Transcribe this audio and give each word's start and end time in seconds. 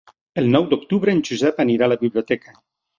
El 0.41 0.47
nou 0.55 0.65
d'octubre 0.71 1.15
en 1.17 1.23
Josep 1.31 1.63
anirà 1.67 1.89
a 1.91 1.95
la 1.95 2.03
biblioteca. 2.05 2.61